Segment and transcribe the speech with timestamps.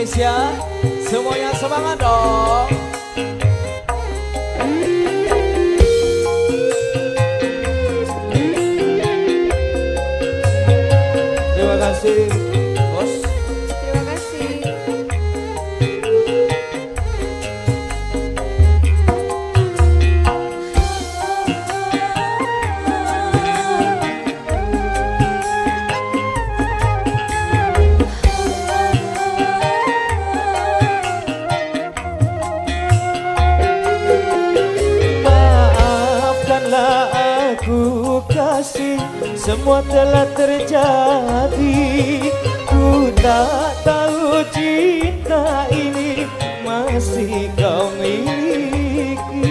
[0.00, 0.56] Indonesia.
[1.04, 2.69] Semuanya semangat dong
[39.50, 41.82] semua telah terjadi.
[42.70, 46.22] Ku tak tahu cinta ini
[46.62, 49.50] masih kau miliki.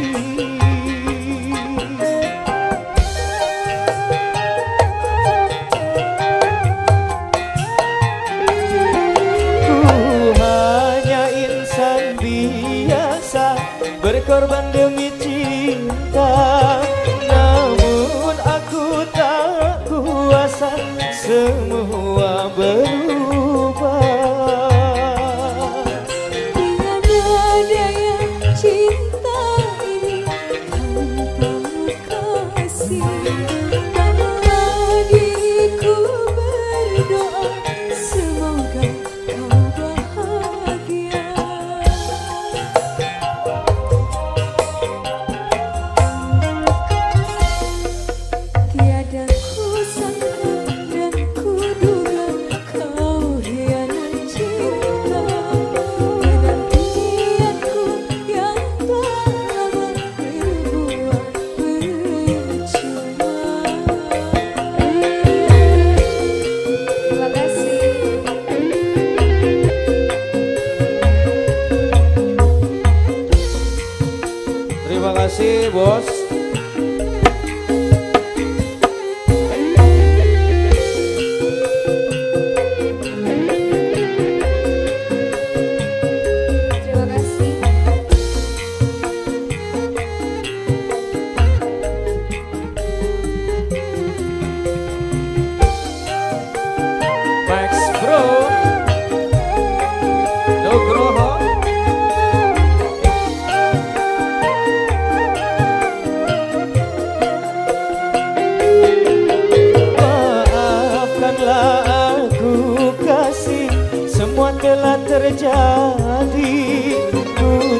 [9.67, 9.79] Ku
[10.39, 13.59] hanya insan biasa
[13.99, 15.08] berkorban demi
[75.29, 76.18] kasih bos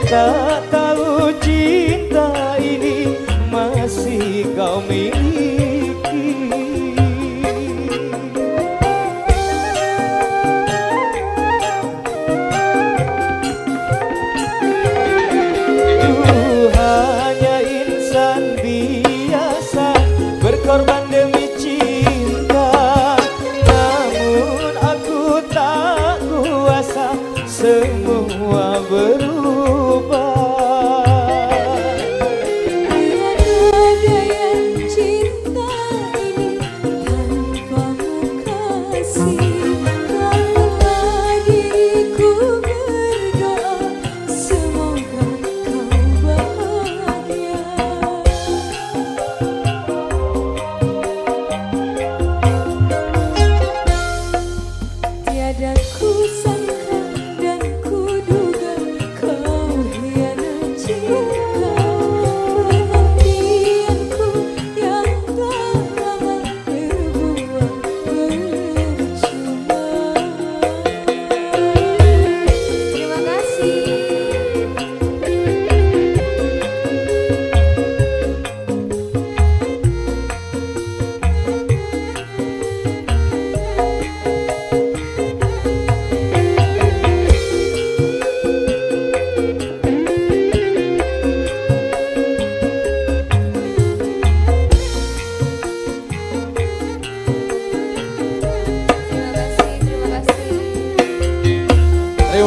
[0.10, 3.14] tak tahu cinta ini
[3.54, 6.50] masih kau miliki.
[16.02, 19.94] Ku hanya insan biasa
[20.42, 22.74] berkorban demi cinta.
[23.62, 27.14] Namun aku tak kuasa
[27.46, 29.79] semua berubah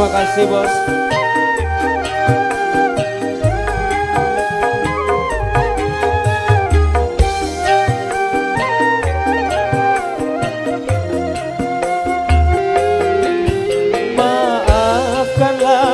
[0.02, 0.74] Terima kasih bos.
[14.18, 15.86] Maafkanlah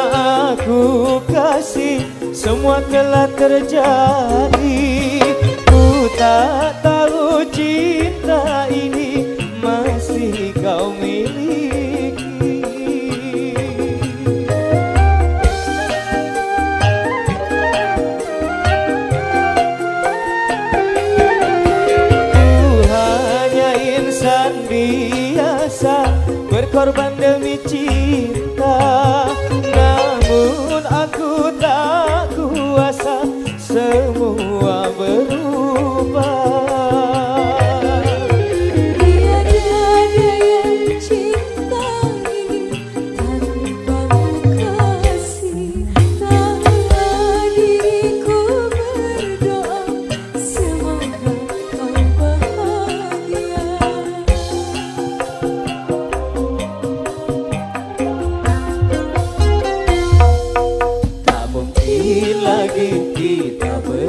[0.56, 4.88] aku kasih semua telah terjadi
[5.68, 6.97] Ku tak tahu
[27.38, 27.97] permitir.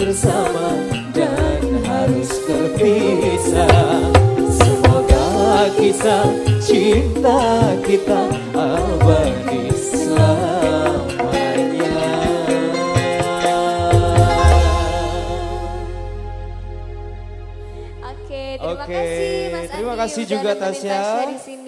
[0.10, 0.74] Bersama
[1.14, 4.02] dan harus terpisah
[4.50, 6.26] Semoga kisah
[6.58, 8.26] cinta kita
[8.58, 10.50] abadi selamanya
[18.02, 20.90] Oke, terima Oke, kasih Mas terima Andi kasih juga, Tasya.
[20.90, 21.59] Tasya di sini.